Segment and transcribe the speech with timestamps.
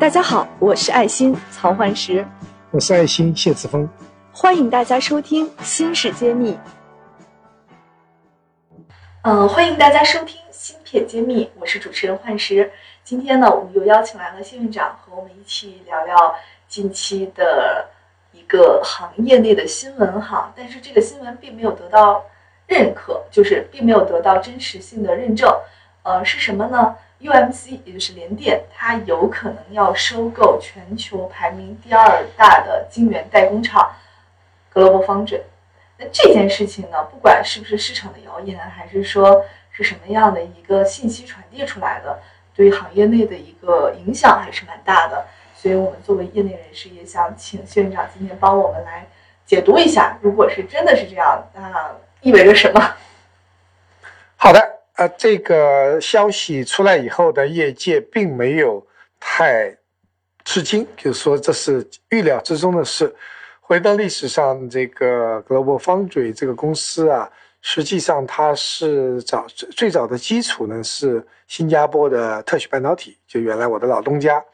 [0.00, 2.24] 大家好，我是爱心曹焕石，
[2.70, 3.88] 我是爱心谢慈峰，
[4.30, 6.52] 欢迎大家收听《新事揭秘》。
[9.22, 12.70] 嗯，欢迎大家收听《芯片揭秘》，我是主持人焕石。
[13.02, 16.32] 今天呢，我们又邀请来了谢院长和我们一起聊聊
[16.68, 17.88] 近期的
[18.30, 20.52] 一个行业内的新闻哈。
[20.56, 22.24] 但是这个新闻并没有得到
[22.68, 25.52] 认可，就是并没有得到真实性的认证。
[26.04, 33.92] 呃，是什么呢？UMC 也就是联电，它有可能要收购全球排名第二大的晶圆代工厂
[34.72, 35.42] Global Foundry。
[35.96, 42.20] 那这件事情呢，不管是不是市场的谣言，还是说是什么样的一个信息传递出来的，
[42.54, 45.26] 对行业内的一个影响还是蛮大的。
[45.56, 49.04] 所以我们作为业内人士，也想请院长今天帮我们来
[49.44, 51.90] 解读一下，如果是真的是这样，那
[52.20, 52.94] 意味着什么？
[54.36, 54.77] 好的。
[54.98, 58.84] 啊，这个消息出来以后的业界并没有
[59.20, 59.72] 太
[60.44, 63.14] 吃惊，就是说这是预料之中的事。
[63.60, 67.30] 回到历史上，这个 Global Foundry 这个公司啊，
[67.62, 74.44] 实际上它是早最早的基础呢是新加坡的特许半导体，就原来我的老东家。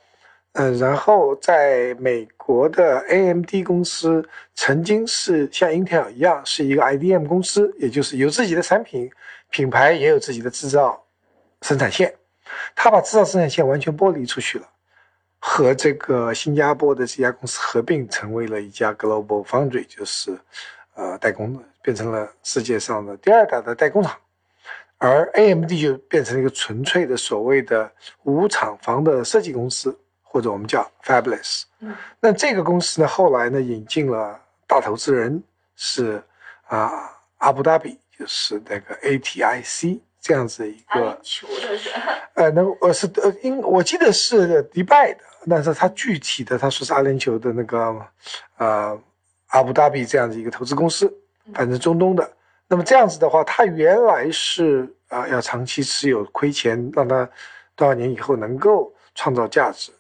[0.54, 9.10] 嗯，然后在美国的 AMD 公司曾经是像 Intel 一样是一个 IDM 公司，也就是有自己的产品。
[9.50, 11.00] 品牌也有自己的制造
[11.62, 12.12] 生产线，
[12.74, 14.68] 他把制造生产线完全剥离出去了，
[15.38, 20.36] 和这个新加坡的这家公司合并，成为了一家 Global Foundry，就是
[20.94, 24.16] 呃代工，变成了世界上的第二大的代工厂，
[24.98, 27.90] 而 AMD 就变成了一个纯粹的所谓的
[28.24, 29.96] 无厂房的设计公司，
[30.34, 31.62] 或者我们叫 Fabulous。
[31.78, 35.40] 嗯，那这个公司呢，后来呢引进了大投资人
[35.76, 36.20] 是
[36.66, 36.90] 啊
[37.38, 37.96] 阿布达比。
[38.16, 41.90] 就是那个 ATIC 这样子一个，球的是
[42.34, 45.18] 呃，那我是呃，因我记得是迪拜的，
[45.50, 48.06] 但是他具体的他说是阿联酋的那个，
[48.56, 48.96] 呃，
[49.48, 51.12] 阿布达比这样子一个投资公司，
[51.52, 52.32] 反正中东的。
[52.68, 57.28] 那么这样子的话，他原来是啊要长期持有亏钱，让他
[57.74, 59.90] 多少年以后能够创造价值。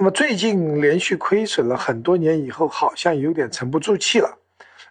[0.00, 4.34] 那么最近连续亏损了很多年以后，好像有点沉不住气了。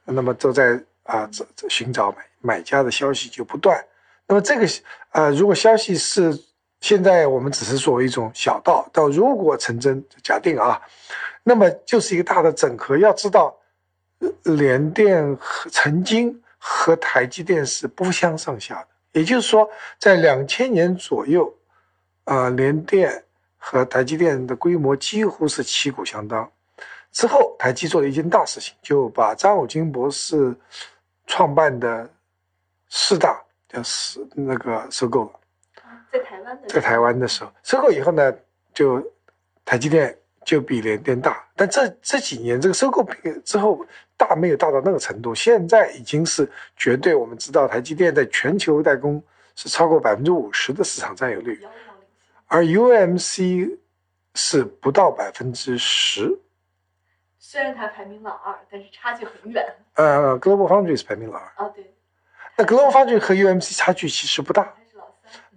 [0.05, 2.17] 那么都在啊这这寻找买。
[2.41, 3.83] 买家的消息就不断，
[4.25, 4.65] 那么这个
[5.11, 6.33] 呃，如果消息是
[6.79, 10.81] 现在我们只是作为一种小道，到如果成真，假定啊，
[11.43, 12.97] 那么就是一个大的整合。
[12.97, 13.53] 要知道，
[14.43, 21.53] 联电和曾经和台积电是不相上下的，也就是说，在两千年左右，
[22.23, 23.21] 啊，联电
[23.59, 26.49] 和台积电的规模几乎是旗鼓相当。
[27.11, 30.55] 之后，台积做了一件大事情，就把张汝京博士
[31.27, 32.09] 创办的。
[32.91, 35.31] 四大叫是那个收购了，
[36.11, 38.33] 在台湾的在台湾的时候收购以后呢，
[38.73, 38.99] 就
[39.63, 43.07] 台积电就比联电大，但这这几年这个收购
[43.45, 43.85] 之后
[44.17, 49.21] 大没有大到那个程度，现在已经是绝对我们知道台积电在全球代工
[49.55, 51.63] 是超过百分之五十的市场占有率，
[52.49, 53.77] 而 UMC
[54.33, 56.39] 是不到百分之十，
[57.37, 59.63] 虽然它排名老二，但是差距很远。
[59.93, 61.51] 呃，Global Foundry 是排名老二。
[61.57, 61.93] 哦，对。
[62.57, 64.73] 那 Global Foundry 和 UMC 差距其实不大，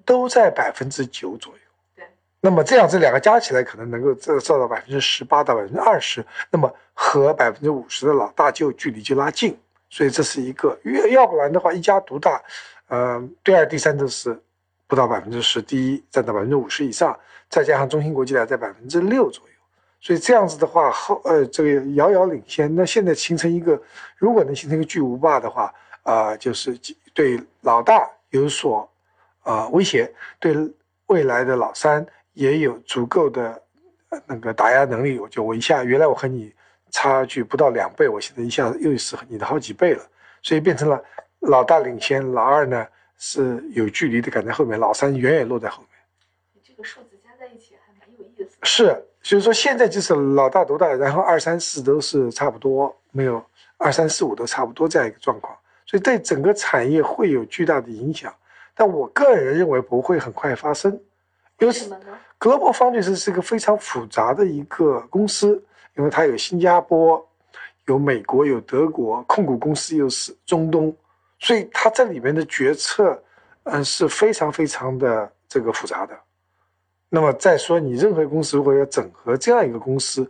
[0.05, 1.61] 都在百分之九左右。
[1.97, 2.05] 对，
[2.41, 10.79] 那么这样这两个加起来可能能够这做到百分之十八到百分之二十，那么和百分之五十的老大就距离就拉近，所以这是一个。
[10.85, 12.43] 要要不然的话，一家独大，
[12.89, 14.39] 呃，第二、第三都是
[14.93, 19.55] 不到百分之十，第一占到百分之五十以上，再加上中芯国际呢在百分之六左右，
[20.03, 22.75] 所以这样子的话后呃这个遥遥领先。
[22.75, 23.81] 那现在形成一个，
[24.19, 25.73] 如果能形成一个巨无霸的话。
[26.03, 26.77] 啊，就是
[27.15, 28.91] 对老大有所
[29.43, 30.53] 啊威胁，对
[31.07, 33.63] 未来的老三也有足够的
[34.27, 35.21] 那个打压能力。
[35.21, 36.53] 我就我一下，原来我和你
[36.91, 40.05] 差距不到两倍，我现在一下子又是你的好几倍了，
[40.43, 41.01] 所以变成了
[41.39, 42.85] 老大领先，老二呢
[43.25, 45.89] 是有距离的赶在后面，老三远远落在后面。
[46.61, 48.57] 这个数字加在一起还蛮有意思。
[48.65, 53.41] 是，所以说现在就是老大独大，然后二三四都是差不多，没有
[53.77, 55.57] 二三四五都差不多这样一个状况。
[55.87, 58.35] 所以对整个产业会有巨大的影响，
[58.75, 60.91] 但我个人认为不会很快发生。
[61.61, 65.63] 因为什么呢？Global Foundries 是一个非常复杂的一个公司，
[65.97, 67.25] 因为它有新加坡、
[67.87, 70.93] 有美国、有德国控股公司，又是中东，
[71.43, 73.21] 所以它这里面的决策，
[73.65, 76.17] 嗯，是非常非常的这个复杂的。
[77.09, 80.25] 那么再说，你任何公司如果要整合这样一个公司，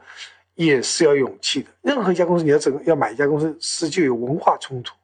[0.54, 1.68] 也是要勇气的。
[1.82, 4.94] 任何一家公司你要整要买一家公司，是就有文化冲突。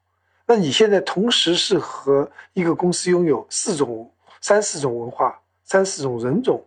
[0.47, 6.65] 那你现在同时是和一个公司拥有四种、三四种文化、三四种人种，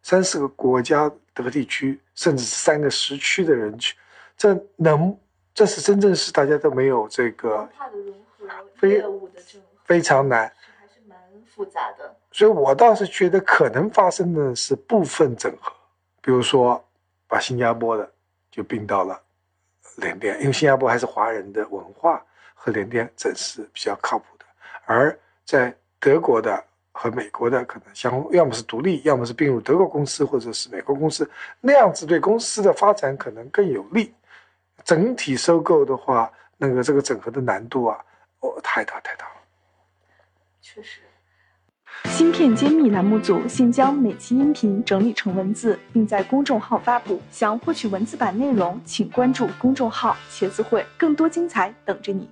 [0.00, 3.96] 三四个国家的地区，甚至是三个时区的人去，
[4.36, 5.18] 这能
[5.52, 8.20] 这是真正是大家都没有这个文化的融合、
[8.76, 9.02] 非
[9.84, 10.50] 非常难。
[10.78, 12.14] 还是蛮复杂的。
[12.32, 15.72] 所以我倒是觉得可能发生的是部分整合，
[16.20, 16.82] 比如说
[17.26, 18.10] 把新加坡的
[18.50, 19.20] 就并到了
[19.96, 22.22] 联电，因为新加坡还是华人的文化
[22.54, 24.44] 和联电整是比较靠谱的，
[24.84, 26.62] 而在德国的
[26.92, 31.28] 和美国的可能相要么是独立，要么是并入德国公司或者是美国公司，
[31.60, 34.14] 那样子对公司的发展可能更有利。
[34.84, 37.98] 整体收购的话，那个这个整合的难度啊，
[38.46, 39.32] 哦，太大太大了。
[40.62, 41.00] 确实，
[42.10, 47.20] 芯片揭秘栏目组现将每期音频整理成文字，并在公众号发布。
[47.30, 52.28] 想获取文字版内容，请关注公众号“茄子会”，更多精彩等着你。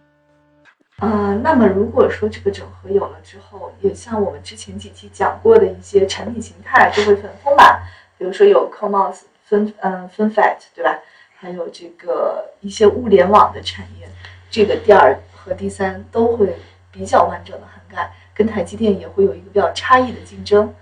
[0.99, 7.83] 呃，那么如果说这个整合有了之后，也像我们之前几期讲过的一些产品形态就会很丰满，
[8.17, 10.99] 比如说有 CoMOS 分嗯分 FAT 对吧？
[11.37, 14.09] 还有这个一些物联网的产业，
[14.51, 16.57] 这个第二和第三都会
[16.91, 20.75] 比较完整的涵盖，跟台积电也会有一个比较差异的竞争。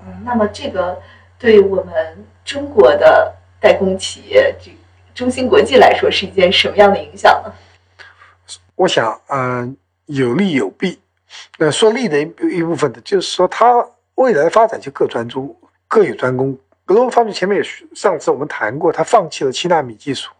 [0.00, 1.00] 嗯，那么这个
[1.38, 1.94] 对我们
[2.44, 4.70] 中国的代工企业，这
[5.14, 7.52] 中芯国际来说是一件什么样的影响呢？
[8.74, 9.76] 我想，嗯、
[10.06, 10.98] 有利有弊。
[11.56, 13.86] 那说利的一一部分呢，就是说它
[14.16, 15.58] 未来发展就各专注、
[15.88, 16.58] 各有专攻。
[16.84, 20.30] Global Foundry 前面也上次我们谈过，它放弃了七纳米技术，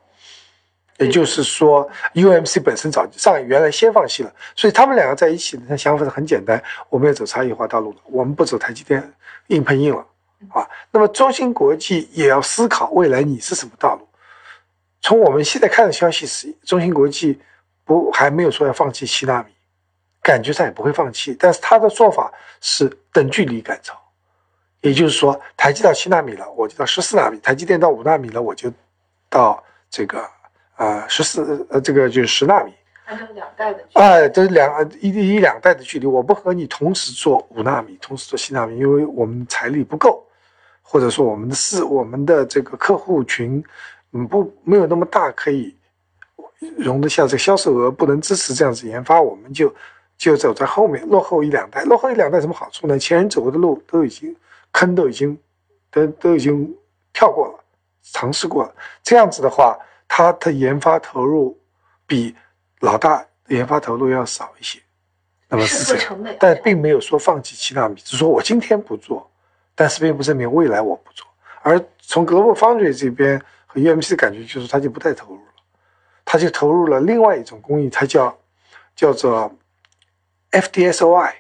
[1.05, 9.13] 也就是说 UMC 本身早上原来先放弃了，所以他们两个在一起呢，他想法是很简单，我们要走差异化道路了，我们不走台积电
[9.49, 10.07] 硬碰硬了
[10.51, 10.69] 啊。
[10.91, 14.07] 那么中芯国际也要思考未来你是什么道路。
[15.01, 17.41] 从我们现在看的消息是，中芯国际
[17.85, 19.53] 不还没有说要放弃七纳米，
[20.23, 23.99] 感觉上也不会放弃，但是他的做法是等距离赶超，
[24.81, 28.73] 也就是说，台积到七纳米了，我就到十四纳米；台积电到五纳米了，我就
[29.29, 30.25] 到这个
[30.83, 32.73] 呃十四呃这个就是十纳米。
[33.05, 40.25] 按照两代的哎，这两一一两代的距离，我不和你同时做五纳米，同时做七纳米，因为我们财力不够，
[40.83, 43.63] 或者说我们的市我们的这个客户群，
[44.13, 45.77] 嗯不没有那么大，可以
[46.79, 49.75] 容得下这个销售额，不能支持这样子研发，我们就
[50.17, 51.83] 就走在后面，落后一两代。
[51.83, 52.99] 落后一两代什么好处呢？
[52.99, 54.35] 前人走过的路都已经
[54.71, 55.37] 坑都已经
[55.91, 56.73] 都都已经
[57.13, 57.55] 跳过了，
[58.03, 58.75] 尝试过了。
[59.03, 59.77] 这样子的话，
[60.15, 61.59] 它的研发投入
[62.07, 62.37] 比
[62.81, 64.79] 老大研发投入要少一些。
[65.49, 69.27] 那么是这样，但并没有说放弃七纳米，只说我今天不做，
[69.75, 71.27] 但是并不证明未来我不做。
[71.63, 75.53] 而从 Global Foundry 这边和 UMC 的感觉就是，他就不再投入了，
[76.27, 78.39] 他就投入了另外一种工艺，它叫
[78.95, 79.51] 叫做
[80.51, 81.33] FDSOI。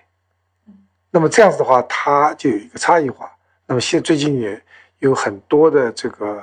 [1.10, 3.30] 那么这样子的话，它就有一个差异化。
[3.66, 4.58] 那么现最近也
[5.00, 6.42] 有很多的这个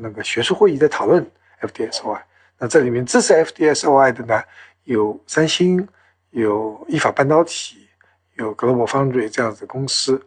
[0.00, 1.24] 那个学术会议在讨论
[1.60, 2.20] FDSOI。
[2.58, 4.42] 那这里面支持 FDSOI 的呢，
[4.84, 5.88] 有三星、
[6.30, 7.88] 有意法半导体、
[8.34, 10.26] 有 Global Foundry 这样子的公司，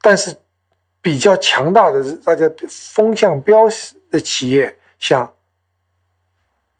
[0.00, 0.36] 但是
[1.00, 3.68] 比较强大的大家风向标
[4.10, 5.32] 的企业，像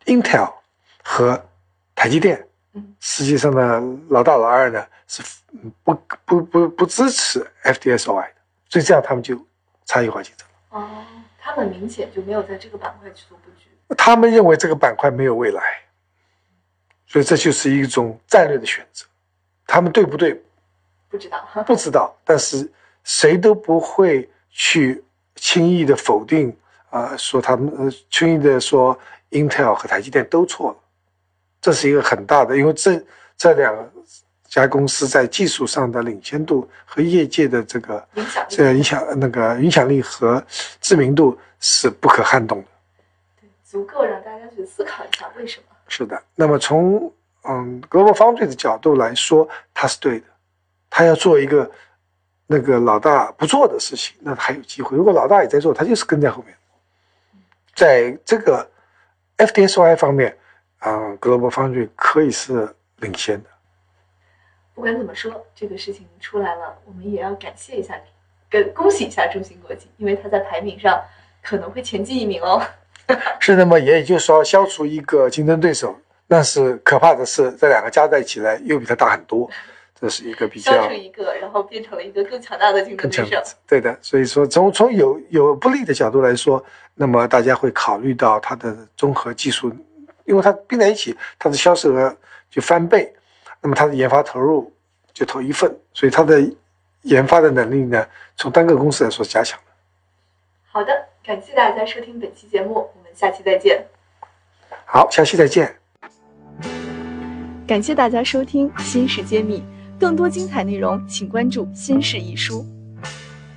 [0.07, 0.53] Intel
[1.03, 1.45] 和
[1.95, 5.23] 台积电嗯，实际上呢，老大老二呢是
[5.83, 5.95] 不
[6.25, 8.35] 不不不支持 FDSOI 的，
[8.69, 9.39] 所以这样他们就
[9.85, 10.55] 差异化竞争了。
[10.81, 11.07] 哦，
[11.57, 13.71] 他们明显就没有在这个板块去做布局。
[13.97, 15.63] 他们认为这个板块没有未来，
[17.07, 19.07] 所以这就是一种战略的选择。
[19.67, 20.43] 他们对不对
[21.09, 22.71] 不知道， 不知道，但是
[23.05, 25.03] 谁都不会去
[25.37, 26.55] 轻易的否定
[26.91, 28.99] 啊、呃说他们呃轻易的说
[29.31, 30.79] Intel 和台积电都错了，
[31.63, 33.03] 这是一个很大的，因为这
[33.35, 33.75] 这两
[34.49, 40.43] 家公司在技术上的领先度和业界的这个影响力这个影响那个影响力和
[40.81, 42.69] 知名度是不可撼动的。
[43.41, 45.65] 对足够让大家去思考一下为什么。
[45.89, 47.13] 是的，那么从
[47.43, 50.27] 嗯 Global Foundry 的角度来说，他是对的，
[50.91, 51.71] 他要做一个
[52.47, 54.97] 那个老大不做的事情，那还有机会。
[54.97, 56.57] 如果老大也在做，他就是跟在后面。
[57.75, 58.69] 在这个
[59.37, 60.37] FDSOI 方面，
[60.79, 63.51] 啊、g l o b a l Foundry 可以是领先的。
[64.77, 67.99] 不管怎么说，这个事情出来了，我们也要感谢一下，
[68.51, 71.03] 跟恭喜一下中芯国际，因为它在排名上
[71.43, 72.63] 可能会前进一名哦。
[73.41, 79.49] 是那么，也也就是说，消除一个竞争对手，但是可怕的是，这两个加在一起来又比它大很多，
[79.99, 83.43] 这是一个比较消除一个，然后变成了一个更强大的竞争对手。
[83.67, 86.63] 对的，所以说从从有有不利的角度来说，
[86.95, 89.73] 那么大家会考虑到它的综合技术，
[90.27, 92.15] 因为它并在一起，它的销售额
[92.51, 93.11] 就翻倍，
[93.61, 94.73] 那么它的研发投入
[95.13, 96.41] 就投一份，所以它的
[97.03, 99.65] 研发的能力呢，从单个公司来说加强了。
[100.71, 100.93] 好的，
[101.25, 103.85] 感谢大家收听本期节目，我们下期再见。
[104.85, 105.75] 好，下期再见。
[107.67, 109.59] 感谢大家收听《新事揭秘》，
[109.99, 112.63] 更多精彩内容请关注《新事一书》。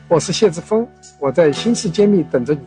[0.08, 0.88] 我是谢志峰，
[1.20, 2.62] 我在新事揭秘等着你。